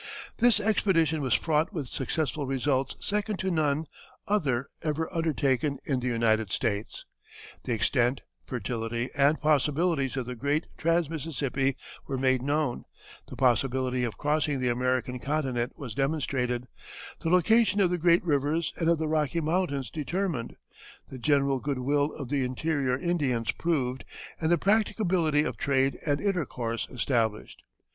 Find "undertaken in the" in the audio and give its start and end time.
5.13-6.07